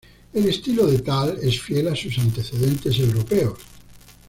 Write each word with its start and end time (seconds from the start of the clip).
El 0.33 0.47
estilo 0.47 0.87
de 0.87 0.97
Tal 0.97 1.37
es 1.43 1.61
fiel 1.61 1.87
a 1.87 1.95
sus 1.95 2.17
antecedentes 2.17 2.97
europeos. 2.97 3.59